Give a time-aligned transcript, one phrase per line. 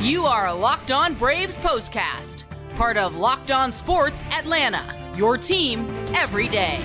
[0.00, 2.44] You are a Locked On Braves postcast,
[2.76, 4.84] part of Locked On Sports Atlanta,
[5.16, 6.80] your team every day.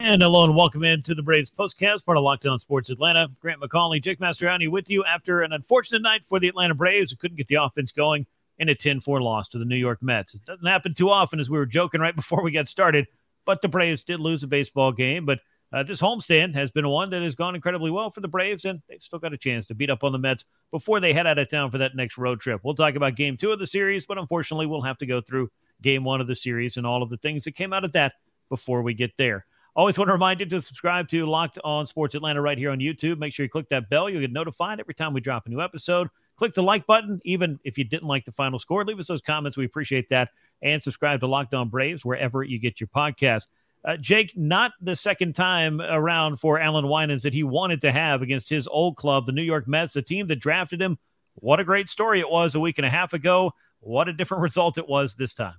[0.00, 3.28] And hello and welcome into the Braves postcast, part of Locked On Sports Atlanta.
[3.38, 7.16] Grant McAuley, Jake Mastroianni with you after an unfortunate night for the Atlanta Braves who
[7.16, 8.26] couldn't get the offense going
[8.58, 10.34] in a 10 4 loss to the New York Mets.
[10.34, 13.06] It doesn't happen too often, as we were joking right before we got started,
[13.44, 15.24] but the Braves did lose a baseball game.
[15.26, 15.40] But
[15.72, 18.80] uh, this homestand has been one that has gone incredibly well for the Braves, and
[18.88, 21.38] they've still got a chance to beat up on the Mets before they head out
[21.38, 22.60] of town for that next road trip.
[22.62, 25.50] We'll talk about game two of the series, but unfortunately, we'll have to go through
[25.82, 28.12] game one of the series and all of the things that came out of that
[28.48, 29.44] before we get there.
[29.74, 32.78] Always want to remind you to subscribe to Locked On Sports Atlanta right here on
[32.78, 33.18] YouTube.
[33.18, 34.08] Make sure you click that bell.
[34.08, 36.08] You'll get notified every time we drop a new episode.
[36.36, 38.84] Click the like button, even if you didn't like the final score.
[38.84, 39.56] Leave us those comments.
[39.56, 40.30] We appreciate that.
[40.62, 43.46] And subscribe to Locked On Braves wherever you get your podcast.
[43.84, 48.20] Uh, Jake, not the second time around for Allan Winans that he wanted to have
[48.20, 50.98] against his old club, the New York Mets, the team that drafted him.
[51.36, 53.52] What a great story it was a week and a half ago.
[53.80, 55.54] What a different result it was this time.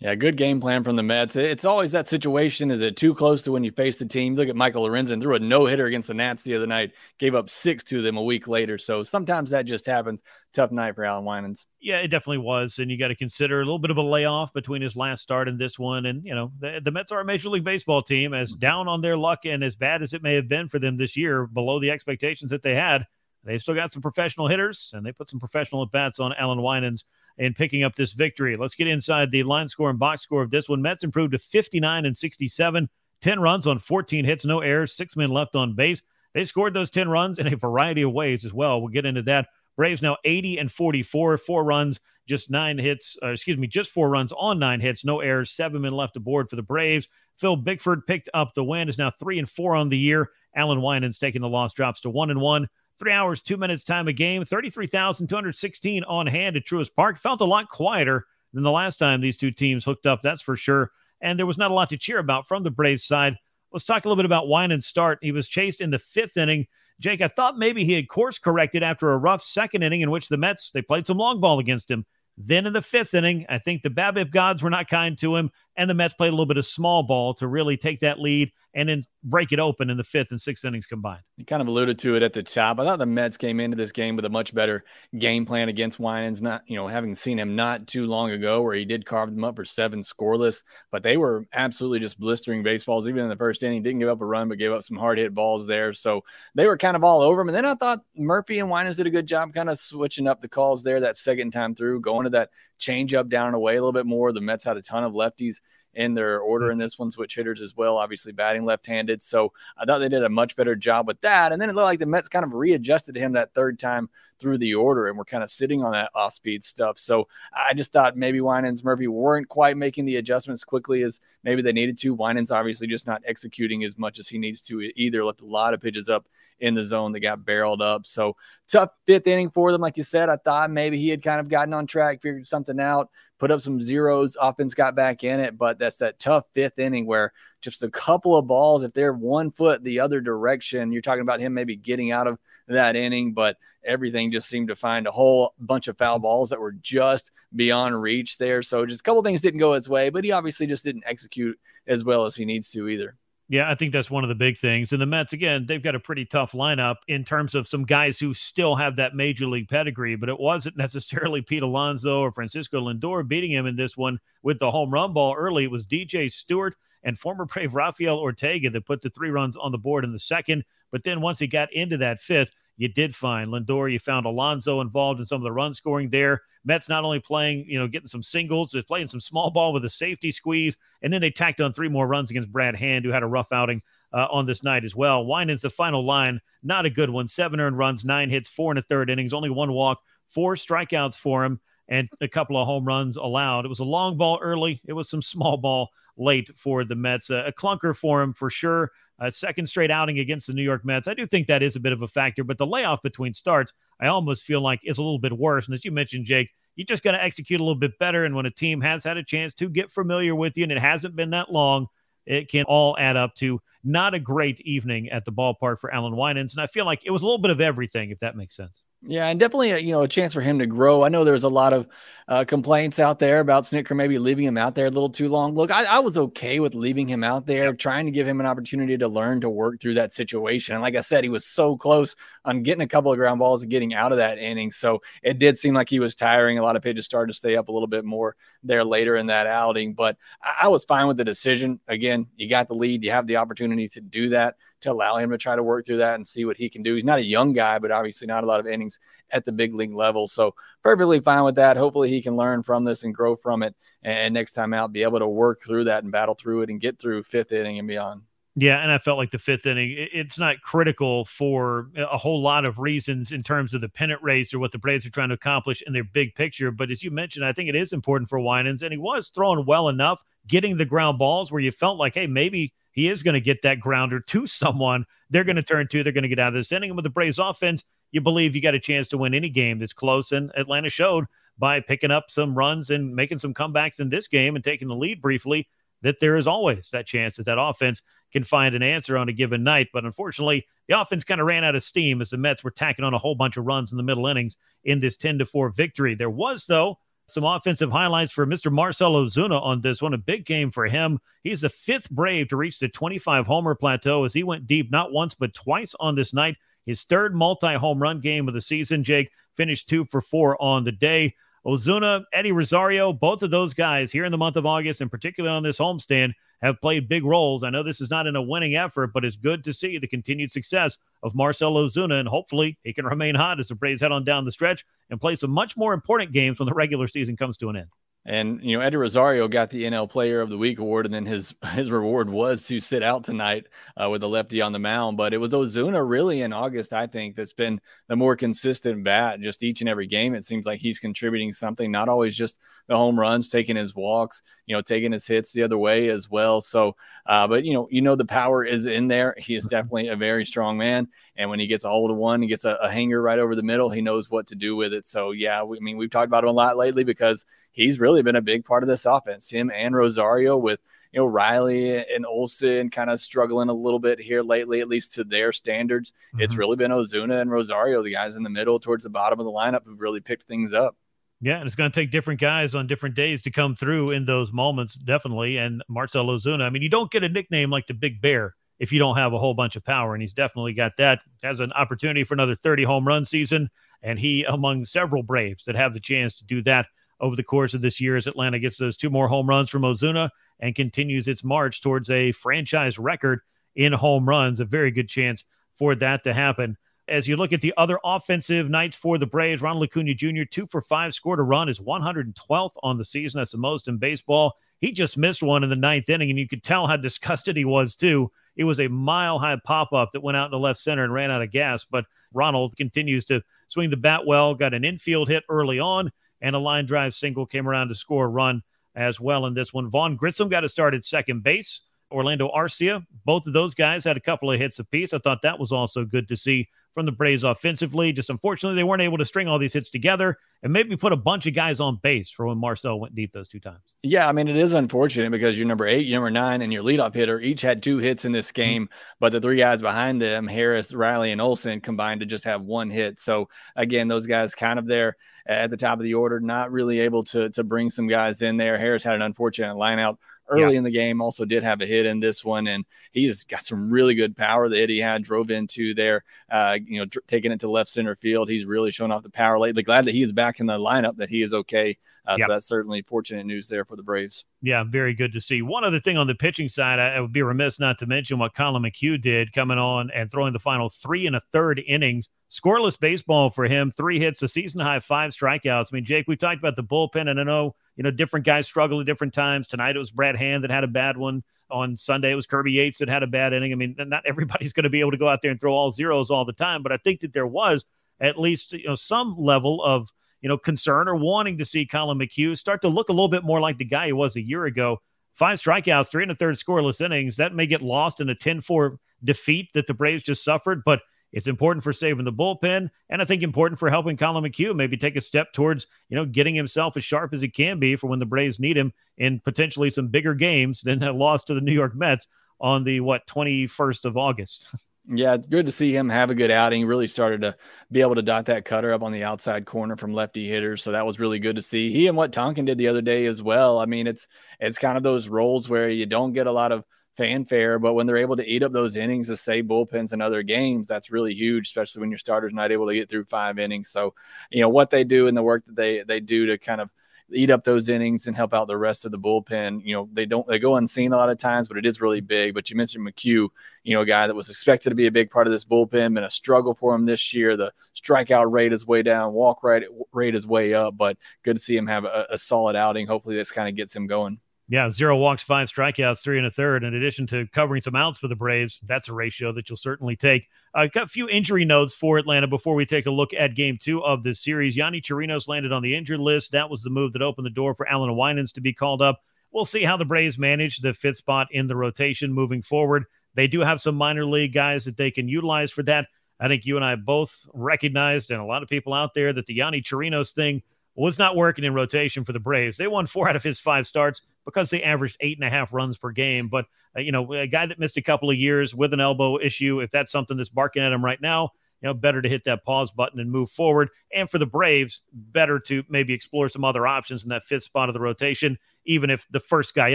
[0.00, 1.34] Yeah, good game plan from the Mets.
[1.34, 2.70] It's always that situation.
[2.70, 4.36] Is it too close to when you face the team?
[4.36, 7.34] Look at Michael Lorenzen threw a no hitter against the Nats the other night, gave
[7.34, 8.78] up six to them a week later.
[8.78, 10.22] So sometimes that just happens.
[10.52, 11.66] Tough night for Allan Winans.
[11.80, 12.78] Yeah, it definitely was.
[12.78, 15.48] And you got to consider a little bit of a layoff between his last start
[15.48, 16.06] and this one.
[16.06, 18.60] And, you know, the, the Mets are a Major League Baseball team, as mm-hmm.
[18.60, 21.16] down on their luck and as bad as it may have been for them this
[21.16, 23.04] year, below the expectations that they had.
[23.42, 26.62] They've still got some professional hitters, and they put some professional at bats on Allan
[26.62, 27.04] Winans
[27.38, 28.56] in picking up this victory.
[28.56, 30.82] Let's get inside the line score and box score of this one.
[30.82, 32.88] Mets improved to 59 and 67,
[33.20, 36.02] 10 runs on 14 hits, no errors, six men left on base.
[36.34, 38.80] They scored those 10 runs in a variety of ways as well.
[38.80, 39.48] We'll get into that.
[39.76, 44.08] Braves now 80 and 44, four runs, just nine hits, uh, excuse me, just four
[44.08, 47.08] runs on nine hits, no errors, seven men left aboard for the Braves.
[47.36, 50.30] Phil Bickford picked up the win, is now three and four on the year.
[50.54, 52.68] Allan Winans taking the loss, drops to one and one.
[52.98, 57.18] Three hours, two minutes time a game, 33,216 on hand at Truist Park.
[57.18, 60.56] Felt a lot quieter than the last time these two teams hooked up, that's for
[60.56, 60.90] sure.
[61.20, 63.36] And there was not a lot to cheer about from the Braves side.
[63.72, 65.18] Let's talk a little bit about Winans' start.
[65.22, 66.66] He was chased in the fifth inning.
[67.00, 70.28] Jake, I thought maybe he had course corrected after a rough second inning in which
[70.28, 72.04] the Mets they played some long ball against him.
[72.36, 75.50] Then in the fifth inning, I think the BABIP gods were not kind to him,
[75.78, 78.50] and the Mets played a little bit of small ball to really take that lead
[78.74, 81.22] and then break it open in the fifth and sixth innings combined.
[81.36, 82.78] You kind of alluded to it at the top.
[82.78, 84.84] I thought the Mets came into this game with a much better
[85.18, 86.42] game plan against Winans.
[86.42, 89.44] Not, you know, having seen him not too long ago where he did carve them
[89.44, 93.08] up for seven scoreless, but they were absolutely just blistering baseballs.
[93.08, 95.18] Even in the first inning, didn't give up a run, but gave up some hard
[95.18, 95.92] hit balls there.
[95.92, 96.22] So
[96.54, 97.48] they were kind of all over him.
[97.48, 100.40] And then I thought Murphy and Winans did a good job kind of switching up
[100.40, 103.74] the calls there that second time through, going to that change up down and away
[103.74, 104.32] a little bit more.
[104.32, 105.56] The Mets had a ton of lefties
[105.98, 109.20] in their order in this one, switch hitters as well, obviously batting left handed.
[109.20, 111.50] So I thought they did a much better job with that.
[111.50, 114.08] And then it looked like the Mets kind of readjusted him that third time
[114.38, 116.98] through the order and we're kind of sitting on that off speed stuff.
[116.98, 121.62] So I just thought maybe Winans Murphy weren't quite making the adjustments quickly as maybe
[121.62, 122.14] they needed to.
[122.14, 125.24] Winans obviously just not executing as much as he needs to either.
[125.24, 126.28] Left a lot of pitches up
[126.60, 128.06] in the zone that got barreled up.
[128.06, 128.36] So
[128.68, 129.80] tough fifth inning for them.
[129.80, 132.78] Like you said, I thought maybe he had kind of gotten on track, figured something
[132.78, 134.36] out put up some zeros.
[134.40, 138.36] Offense got back in it, but that's that tough fifth inning where just a couple
[138.36, 142.12] of balls, if they're one foot the other direction, you're talking about him maybe getting
[142.12, 142.38] out of
[142.68, 146.60] that inning, but everything just seemed to find a whole bunch of foul balls that
[146.60, 148.62] were just beyond reach there.
[148.62, 151.58] So just a couple things didn't go his way, but he obviously just didn't execute
[151.86, 153.16] as well as he needs to either.
[153.50, 154.92] Yeah, I think that's one of the big things.
[154.92, 158.18] And the Mets, again, they've got a pretty tough lineup in terms of some guys
[158.18, 162.80] who still have that major league pedigree, but it wasn't necessarily Pete Alonso or Francisco
[162.80, 165.64] Lindor beating him in this one with the home run ball early.
[165.64, 169.72] It was DJ Stewart and former Brave Rafael Ortega that put the three runs on
[169.72, 170.64] the board in the second.
[170.92, 173.92] But then once he got into that fifth, you did find Lindor.
[173.92, 176.42] You found Alonso involved in some of the run scoring there.
[176.64, 179.84] Mets not only playing, you know, getting some singles, they're playing some small ball with
[179.84, 183.10] a safety squeeze, and then they tacked on three more runs against Brad Hand, who
[183.10, 183.82] had a rough outing
[184.12, 185.24] uh, on this night as well.
[185.24, 187.26] Winans the final line, not a good one.
[187.26, 191.16] Seven earned runs, nine hits, four in a third innings, only one walk, four strikeouts
[191.16, 193.64] for him, and a couple of home runs allowed.
[193.64, 194.80] It was a long ball early.
[194.86, 197.30] It was some small ball late for the Mets.
[197.30, 198.92] a clunker for him for sure.
[199.20, 201.08] A second straight outing against the New York Mets.
[201.08, 203.72] I do think that is a bit of a factor, but the layoff between starts,
[204.00, 205.66] I almost feel like is a little bit worse.
[205.66, 208.24] And as you mentioned, Jake, you just got to execute a little bit better.
[208.24, 210.78] And when a team has had a chance to get familiar with you and it
[210.78, 211.88] hasn't been that long,
[212.26, 216.16] it can all add up to not a great evening at the ballpark for Allan
[216.16, 216.54] Winans.
[216.54, 218.82] And I feel like it was a little bit of everything, if that makes sense.
[219.02, 221.04] Yeah, and definitely a, you know a chance for him to grow.
[221.04, 221.86] I know there's a lot of
[222.26, 225.54] uh, complaints out there about Snitker maybe leaving him out there a little too long.
[225.54, 228.44] Look, I, I, was okay with leaving him out there, trying to give him an
[228.44, 230.74] opportunity to learn to work through that situation.
[230.74, 233.62] And like I said, he was so close on getting a couple of ground balls
[233.62, 234.72] and getting out of that inning.
[234.72, 236.58] So it did seem like he was tiring.
[236.58, 239.28] A lot of pitches started to stay up a little bit more there later in
[239.28, 239.94] that outing.
[239.94, 241.80] But I, I was fine with the decision.
[241.88, 245.30] Again, you got the lead, you have the opportunity to do that to allow him
[245.30, 246.94] to try to work through that and see what he can do.
[246.94, 248.98] He's not a young guy, but obviously not a lot of innings
[249.30, 250.26] at the big league level.
[250.26, 251.76] So perfectly fine with that.
[251.76, 253.74] Hopefully he can learn from this and grow from it.
[254.02, 256.80] And next time out, be able to work through that and battle through it and
[256.80, 258.22] get through fifth inning and beyond.
[258.60, 262.64] Yeah, and I felt like the fifth inning, it's not critical for a whole lot
[262.64, 265.36] of reasons in terms of the pennant race or what the Braves are trying to
[265.36, 266.72] accomplish in their big picture.
[266.72, 269.64] But as you mentioned, I think it is important for Winans, and he was throwing
[269.64, 273.34] well enough, getting the ground balls where you felt like, hey, maybe he is going
[273.34, 275.04] to get that grounder to someone.
[275.30, 276.90] They're going to turn to, they're going to get out of this inning.
[276.90, 279.78] And with the Braves offense, you believe you got a chance to win any game
[279.78, 280.32] that's close.
[280.32, 281.26] And Atlanta showed
[281.58, 284.96] by picking up some runs and making some comebacks in this game and taking the
[284.96, 285.68] lead briefly
[286.02, 288.02] that there is always that chance that that offense
[288.32, 289.88] can find an answer on a given night.
[289.92, 293.04] But unfortunately, the offense kind of ran out of steam as the Mets were tacking
[293.04, 295.70] on a whole bunch of runs in the middle innings in this 10 to 4
[295.70, 296.16] victory.
[296.16, 298.72] There was, though, some offensive highlights for Mr.
[298.72, 300.14] Marcell Ozuna on this one.
[300.14, 301.20] A big game for him.
[301.42, 305.12] He's the fifth Brave to reach the 25 homer plateau as he went deep not
[305.12, 306.56] once but twice on this night.
[306.86, 309.04] His third multi home run game of the season.
[309.04, 311.34] Jake finished two for four on the day.
[311.66, 315.54] Ozuna, Eddie Rosario, both of those guys here in the month of August, and particularly
[315.54, 317.62] on this homestand, have played big roles.
[317.62, 320.08] I know this is not in a winning effort, but it's good to see the
[320.08, 324.12] continued success of Marcell Ozuna, and hopefully he can remain hot as the Braves head
[324.12, 327.36] on down the stretch and play some much more important games when the regular season
[327.36, 327.88] comes to an end.
[328.28, 331.24] And you know, Eddie Rosario got the NL Player of the Week award, and then
[331.24, 333.66] his his reward was to sit out tonight
[333.96, 335.16] uh, with the lefty on the mound.
[335.16, 339.40] But it was Ozuna really in August, I think, that's been the more consistent bat.
[339.40, 341.90] Just each and every game, it seems like he's contributing something.
[341.90, 345.62] Not always just the home runs, taking his walks, you know, taking his hits the
[345.62, 346.60] other way as well.
[346.60, 349.34] So, uh, but you know, you know, the power is in there.
[349.38, 352.42] He is definitely a very strong man, and when he gets a hold of one,
[352.42, 353.88] he gets a, a hanger right over the middle.
[353.88, 355.06] He knows what to do with it.
[355.06, 357.46] So, yeah, we, I mean, we've talked about him a lot lately because
[357.78, 359.48] he's really been a big part of this offense.
[359.48, 360.80] Him and Rosario with
[361.12, 365.14] you know Riley and Olson kind of struggling a little bit here lately, at least
[365.14, 366.10] to their standards.
[366.10, 366.42] Mm-hmm.
[366.42, 369.46] It's really been Ozuna and Rosario, the guys in the middle towards the bottom of
[369.46, 370.96] the lineup, who've really picked things up.
[371.40, 374.24] Yeah, and it's going to take different guys on different days to come through in
[374.24, 375.56] those moments, definitely.
[375.56, 378.90] And Marcell Ozuna, I mean, you don't get a nickname like the Big Bear if
[378.90, 381.20] you don't have a whole bunch of power, and he's definitely got that.
[381.44, 383.70] Has an opportunity for another 30 home run season,
[384.02, 386.86] and he among several Braves that have the chance to do that
[387.20, 389.82] over the course of this year as Atlanta gets those two more home runs from
[389.82, 390.30] Ozuna
[390.60, 393.40] and continues its march towards a franchise record
[393.76, 394.60] in home runs.
[394.60, 395.44] A very good chance
[395.78, 396.76] for that to happen.
[397.08, 400.66] As you look at the other offensive nights for the Braves, Ronald Acuna Jr., two
[400.66, 403.38] for five, scored a run, is 112th on the season.
[403.38, 404.56] That's the most in baseball.
[404.80, 407.64] He just missed one in the ninth inning, and you could tell how disgusted he
[407.64, 408.30] was, too.
[408.56, 411.12] It was a mile high pop up that went out in the left center and
[411.12, 411.86] ran out of gas.
[411.90, 412.04] But
[412.34, 416.58] Ronald continues to swing the bat well, got an infield hit early on, and a
[416.58, 418.62] line drive single came around to score a run
[418.94, 419.88] as well in this one.
[419.88, 421.80] Vaughn Grissom got to start at second base.
[422.10, 425.12] Orlando Arcia, both of those guys had a couple of hits apiece.
[425.12, 428.12] I thought that was also good to see from the Braves offensively.
[428.12, 431.16] Just unfortunately, they weren't able to string all these hits together and maybe put a
[431.16, 433.82] bunch of guys on base for when Marcell went deep those two times.
[434.02, 436.82] Yeah, I mean, it is unfortunate because your number eight, your number nine, and your
[436.82, 439.14] leadoff hitter each had two hits in this game, mm-hmm.
[439.20, 442.90] but the three guys behind them, Harris, Riley, and Olson, combined to just have one
[442.90, 443.20] hit.
[443.20, 445.16] So again, those guys kind of there
[445.46, 448.56] at the top of the order, not really able to to bring some guys in
[448.56, 448.78] there.
[448.78, 450.18] Harris had an unfortunate line out
[450.48, 450.78] early yeah.
[450.78, 451.20] in the game.
[451.20, 454.68] Also did have a hit in this one, and he's got some really good power
[454.68, 456.24] that he had drove into there.
[456.50, 458.48] Uh, you know, dr- taking it to left center field.
[458.48, 459.82] He's really shown off the power lately.
[459.82, 461.16] Glad that he is back in the lineup.
[461.16, 461.96] That he is okay.
[462.26, 462.46] Uh, yep.
[462.46, 464.44] So that's certainly fortunate news there for the Braves.
[464.60, 465.62] Yeah, very good to see.
[465.62, 468.38] One other thing on the pitching side, I, I would be remiss not to mention
[468.38, 472.28] what Collin McHugh did coming on and throwing the final three and a third innings.
[472.50, 475.88] Scoreless baseball for him, three hits, a season high five strikeouts.
[475.92, 478.64] I mean, Jake, we talked about the bullpen, and I know you know, different guys
[478.64, 479.66] struggle at different times.
[479.66, 481.42] Tonight it was Brad Hand that had a bad one.
[481.70, 483.72] On Sunday it was Kirby Yates that had a bad inning.
[483.72, 485.90] I mean, not everybody's going to be able to go out there and throw all
[485.90, 487.84] zeros all the time, but I think that there was
[488.20, 490.08] at least you know some level of
[490.40, 493.44] you know concern or wanting to see Collin McHugh start to look a little bit
[493.44, 495.02] more like the guy he was a year ago.
[495.34, 497.36] Five strikeouts, three and a third scoreless innings.
[497.36, 501.00] That may get lost in a 10-4 defeat that the Braves just suffered, but
[501.32, 504.96] it's important for saving the bullpen, and I think important for helping Collin McHugh maybe
[504.96, 508.06] take a step towards, you know, getting himself as sharp as he can be for
[508.06, 511.60] when the Braves need him in potentially some bigger games than a loss to the
[511.60, 512.26] New York Mets
[512.60, 514.68] on the what 21st of August.
[515.10, 516.84] Yeah, it's good to see him have a good outing.
[516.84, 517.56] Really started to
[517.90, 520.82] be able to dot that cutter up on the outside corner from lefty hitters.
[520.82, 521.90] So that was really good to see.
[521.90, 523.78] He and what Tonkin did the other day as well.
[523.78, 524.28] I mean, it's
[524.60, 526.84] it's kind of those roles where you don't get a lot of
[527.18, 530.44] fanfare, but when they're able to eat up those innings to save bullpens in other
[530.44, 533.90] games, that's really huge, especially when your starter's not able to get through five innings.
[533.90, 534.14] So,
[534.50, 536.90] you know, what they do and the work that they they do to kind of
[537.32, 539.82] eat up those innings and help out the rest of the bullpen.
[539.84, 542.20] You know, they don't they go unseen a lot of times, but it is really
[542.20, 542.54] big.
[542.54, 543.48] But you mentioned McHugh,
[543.82, 546.14] you know, a guy that was expected to be a big part of this bullpen,
[546.14, 547.56] been a struggle for him this year.
[547.56, 551.60] The strikeout rate is way down, walk rate rate is way up, but good to
[551.60, 553.08] see him have a, a solid outing.
[553.08, 554.40] Hopefully, this kind of gets him going.
[554.70, 556.84] Yeah, zero walks, five strikeouts, three and a third.
[556.84, 560.14] In addition to covering some outs for the Braves, that's a ratio that you'll certainly
[560.14, 560.46] take.
[560.74, 563.78] I've got a few injury notes for Atlanta before we take a look at game
[563.80, 564.76] two of this series.
[564.76, 566.52] Yonny Chirinos landed on the injured list.
[566.52, 569.22] That was the move that opened the door for Allan Winans to be called up.
[569.52, 573.06] We'll see how the Braves manage the fifth spot in the rotation moving forward.
[573.34, 576.08] They do have some minor league guys that they can utilize for that.
[576.38, 579.46] I think you and I both recognized, and a lot of people out there, that
[579.46, 580.62] the Yonny Chirinos thing
[580.98, 582.76] was not working in rotation for the Braves.
[582.76, 585.72] They won four out of his five starts because they averaged eight and a half
[585.72, 586.48] runs per game.
[586.48, 589.38] But, uh, you know, a guy that missed a couple of years with an elbow
[589.38, 591.50] issue, if that's something that's barking at him right now,
[591.80, 593.90] you know, better to hit that pause button and move forward.
[594.12, 597.88] And for the Braves, better to maybe explore some other options in that fifth spot
[597.88, 599.94] of the rotation, even if the first guy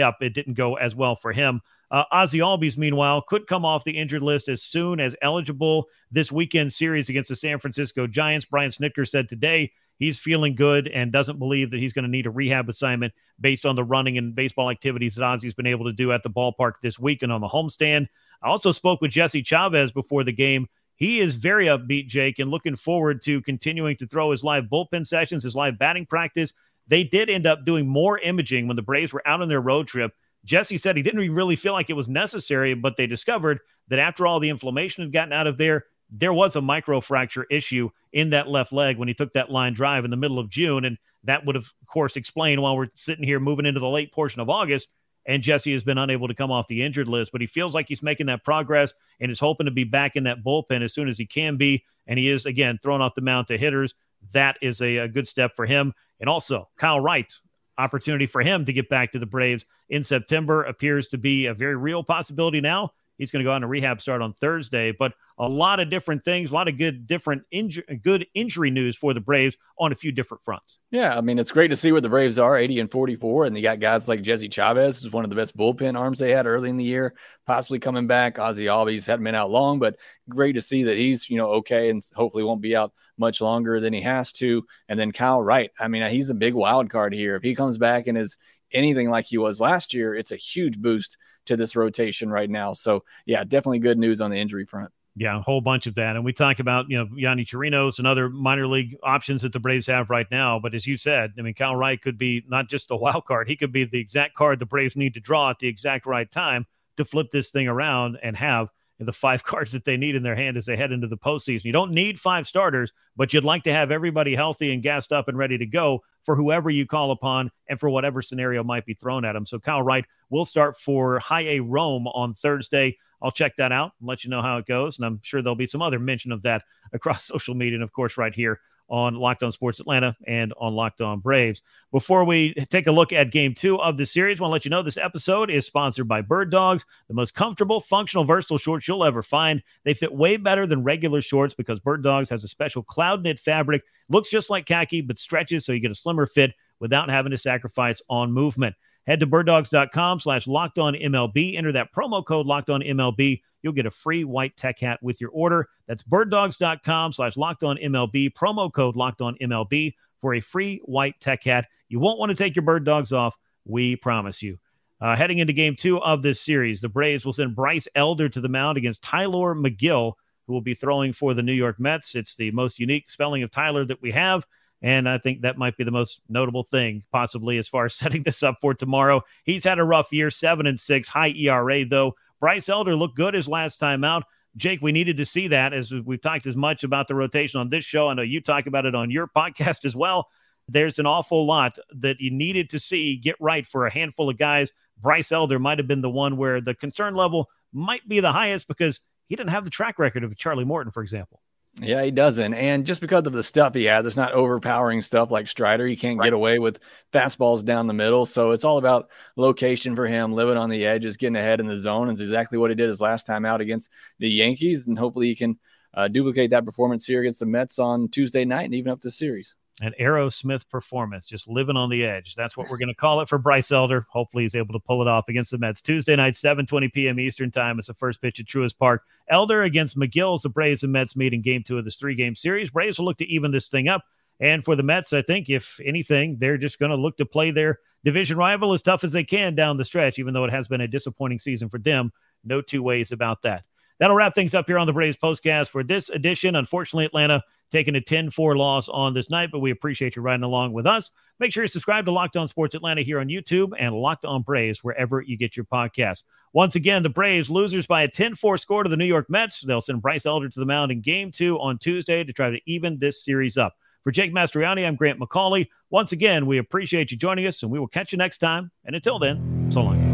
[0.00, 1.60] up, it didn't go as well for him.
[1.90, 6.32] Uh, Ozzie Albies, meanwhile, could come off the injured list as soon as eligible this
[6.32, 8.46] weekend series against the San Francisco Giants.
[8.46, 12.26] Brian Snitker said today he's feeling good and doesn't believe that he's going to need
[12.26, 15.92] a rehab assignment based on the running and baseball activities that Ozzie's been able to
[15.92, 18.06] do at the ballpark this week and on the homestand.
[18.42, 20.66] I also spoke with Jesse Chavez before the game.
[20.96, 25.06] He is very upbeat, Jake, and looking forward to continuing to throw his live bullpen
[25.06, 26.52] sessions, his live batting practice.
[26.86, 29.88] They did end up doing more imaging when the Braves were out on their road
[29.88, 30.12] trip.
[30.44, 34.26] Jesse said he didn't really feel like it was necessary, but they discovered that after
[34.26, 35.86] all the inflammation had gotten out of there,
[36.16, 40.04] there was a microfracture issue in that left leg when he took that line drive
[40.04, 40.84] in the middle of June.
[40.84, 44.40] And that would, of course, explain why we're sitting here moving into the late portion
[44.40, 44.88] of August.
[45.26, 47.88] And Jesse has been unable to come off the injured list, but he feels like
[47.88, 51.08] he's making that progress and is hoping to be back in that bullpen as soon
[51.08, 51.82] as he can be.
[52.06, 53.94] And he is, again, thrown off the mound to hitters.
[54.32, 55.94] That is a, a good step for him.
[56.20, 57.32] And also, Kyle Wright,
[57.78, 61.54] opportunity for him to get back to the Braves in September appears to be a
[61.54, 62.92] very real possibility now.
[63.18, 66.24] He's going to go on a rehab start on Thursday, but a lot of different
[66.24, 69.96] things, a lot of good different inju- good injury news for the Braves on a
[69.96, 70.78] few different fronts.
[70.90, 73.56] Yeah, I mean it's great to see where the Braves are, 80 and 44, and
[73.56, 76.46] they got guys like Jesse Chavez, who's one of the best bullpen arms they had
[76.46, 77.14] early in the year,
[77.46, 78.38] possibly coming back.
[78.38, 79.96] Ozzie Albies hadn't been out long, but
[80.28, 83.80] great to see that he's you know okay and hopefully won't be out much longer
[83.80, 84.64] than he has to.
[84.88, 87.36] And then Kyle Wright, I mean he's a big wild card here.
[87.36, 88.36] If he comes back and is
[88.72, 92.72] anything like he was last year, it's a huge boost to this rotation right now.
[92.72, 94.90] So yeah, definitely good news on the injury front.
[95.16, 96.16] Yeah, a whole bunch of that.
[96.16, 99.60] And we talk about, you know, Yonny Chirinos and other minor league options that the
[99.60, 100.58] Braves have right now.
[100.58, 103.46] But as you said, I mean, Kyle Wright could be not just a wild card,
[103.46, 106.28] he could be the exact card the Braves need to draw at the exact right
[106.28, 110.22] time to flip this thing around and have the five cards that they need in
[110.22, 111.64] their hand as they head into the postseason.
[111.64, 115.28] You don't need five starters, but you'd like to have everybody healthy and gassed up
[115.28, 118.94] and ready to go for whoever you call upon and for whatever scenario might be
[118.94, 119.46] thrown at them.
[119.46, 122.96] So Kyle Wright will start for High A Rome on Thursday.
[123.20, 124.96] I'll check that out and let you know how it goes.
[124.96, 127.92] And I'm sure there'll be some other mention of that across social media and, of
[127.92, 131.62] course, right here on Locked On Sports Atlanta and on Locked On Braves.
[131.92, 134.64] Before we take a look at game two of the series, I want to let
[134.64, 138.86] you know this episode is sponsored by Bird Dogs, the most comfortable, functional, versatile shorts
[138.86, 139.62] you'll ever find.
[139.84, 143.38] They fit way better than regular shorts because Bird Dogs has a special cloud knit
[143.38, 143.82] fabric.
[144.08, 147.38] Looks just like khaki, but stretches so you get a slimmer fit without having to
[147.38, 148.74] sacrifice on movement.
[149.06, 151.56] Head to birddogs.com slash locked on MLB.
[151.56, 153.42] Enter that promo code locked on MLB.
[153.62, 155.68] You'll get a free white tech hat with your order.
[155.86, 158.32] That's birddogs.com slash locked on MLB.
[158.32, 161.66] Promo code locked on MLB for a free white tech hat.
[161.88, 163.36] You won't want to take your bird dogs off.
[163.66, 164.58] We promise you.
[165.00, 168.40] Uh, heading into game two of this series, the Braves will send Bryce Elder to
[168.40, 170.14] the mound against Tylor Megill,
[170.46, 172.14] who will be throwing for the New York Mets.
[172.14, 174.46] It's the most unique spelling of Tyler that we have.
[174.84, 178.22] And I think that might be the most notable thing, possibly, as far as setting
[178.22, 179.22] this up for tomorrow.
[179.44, 182.14] He's had a rough year, seven and six, high ERA, though.
[182.38, 184.24] Bryce Elder looked good his last time out.
[184.58, 187.70] Jake, we needed to see that as we've talked as much about the rotation on
[187.70, 188.08] this show.
[188.08, 190.28] I know you talk about it on your podcast as well.
[190.68, 194.36] There's an awful lot that you needed to see get right for a handful of
[194.36, 194.70] guys.
[195.00, 198.68] Bryce Elder might have been the one where the concern level might be the highest
[198.68, 201.40] because he didn't have the track record of Charlie Morton, for example.
[201.80, 202.54] Yeah, he doesn't.
[202.54, 205.86] And just because of the stuff he has, it's not overpowering stuff like Strider.
[205.86, 206.26] He can't right.
[206.26, 206.78] get away with
[207.12, 208.26] fastballs down the middle.
[208.26, 211.76] So it's all about location for him, living on the edges, getting ahead in the
[211.76, 212.10] zone.
[212.10, 213.90] Is exactly what he did his last time out against
[214.20, 214.86] the Yankees.
[214.86, 215.58] And hopefully he can
[215.94, 219.10] uh, duplicate that performance here against the Mets on Tuesday night and even up the
[219.10, 222.34] series an Aerosmith performance, just living on the edge.
[222.36, 224.06] That's what we're going to call it for Bryce Elder.
[224.10, 227.18] Hopefully, he's able to pull it off against the Mets Tuesday night, 7:20 p.m.
[227.18, 227.78] Eastern Time.
[227.78, 229.02] It's the first pitch at Truist Park.
[229.28, 230.42] Elder against Megill's.
[230.42, 232.70] the Braves and Mets meet in Game Two of this three-game series.
[232.70, 234.04] Braves will look to even this thing up,
[234.38, 237.50] and for the Mets, I think if anything, they're just going to look to play
[237.50, 240.18] their division rival as tough as they can down the stretch.
[240.20, 242.12] Even though it has been a disappointing season for them,
[242.44, 243.64] no two ways about that.
[243.98, 246.56] That'll wrap things up here on the Braves postcast for this edition.
[246.56, 250.44] Unfortunately, Atlanta taking a 10 4 loss on this night, but we appreciate you riding
[250.44, 251.10] along with us.
[251.40, 254.42] Make sure you subscribe to Locked On Sports Atlanta here on YouTube and Locked On
[254.42, 256.22] Braves wherever you get your podcast.
[256.52, 259.60] Once again, the Braves losers by a 10 4 score to the New York Mets.
[259.60, 262.60] They'll send Bryce Elder to the mound in game two on Tuesday to try to
[262.66, 263.74] even this series up.
[264.04, 265.68] For Jake Mastroianni, I'm Grant McAuley.
[265.90, 268.70] Once again, we appreciate you joining us, and we will catch you next time.
[268.84, 270.13] And until then, so long.